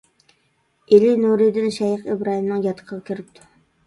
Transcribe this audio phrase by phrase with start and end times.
[0.93, 3.45] ئېلى نۇرىدىن شەيخ ئىبراھىمنىڭ ياتىقىغا كىرىپتۇ.